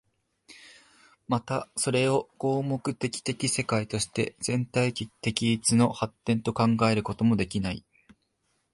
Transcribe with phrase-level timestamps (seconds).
[1.27, 7.85] またそれを合目的的世界として全体的一の発展と考えることもできない。